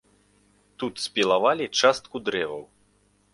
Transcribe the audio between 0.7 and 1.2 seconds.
Тут